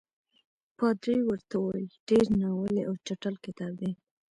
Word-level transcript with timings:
پادري 0.77 1.17
ورته 1.25 1.55
وویل 1.59 1.87
ډېر 2.09 2.25
ناولی 2.39 2.81
او 2.89 2.93
چټل 3.05 3.35
کتاب 3.45 3.73
دی. 3.81 3.91